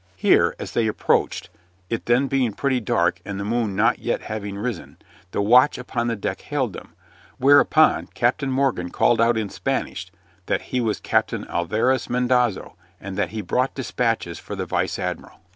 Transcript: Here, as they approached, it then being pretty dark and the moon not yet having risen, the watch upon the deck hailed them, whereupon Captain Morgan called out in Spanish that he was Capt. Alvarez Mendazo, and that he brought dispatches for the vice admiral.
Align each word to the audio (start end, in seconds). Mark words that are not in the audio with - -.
Here, 0.15 0.55
as 0.57 0.71
they 0.71 0.87
approached, 0.87 1.51
it 1.87 2.07
then 2.07 2.25
being 2.27 2.53
pretty 2.53 2.79
dark 2.79 3.21
and 3.23 3.39
the 3.39 3.45
moon 3.45 3.75
not 3.75 3.99
yet 3.99 4.21
having 4.23 4.57
risen, 4.57 4.97
the 5.29 5.43
watch 5.43 5.77
upon 5.77 6.07
the 6.07 6.15
deck 6.15 6.41
hailed 6.41 6.73
them, 6.73 6.95
whereupon 7.37 8.07
Captain 8.15 8.49
Morgan 8.49 8.89
called 8.89 9.21
out 9.21 9.37
in 9.37 9.47
Spanish 9.49 10.11
that 10.47 10.63
he 10.73 10.81
was 10.81 10.99
Capt. 10.99 11.33
Alvarez 11.33 12.07
Mendazo, 12.09 12.75
and 12.99 13.15
that 13.15 13.29
he 13.29 13.41
brought 13.41 13.75
dispatches 13.75 14.39
for 14.39 14.55
the 14.55 14.65
vice 14.65 14.97
admiral. 14.97 15.39